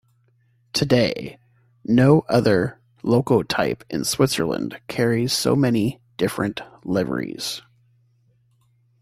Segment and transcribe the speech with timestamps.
[0.73, 1.37] Today
[1.85, 7.61] no other loco type in Switzerland carries so many different liveries.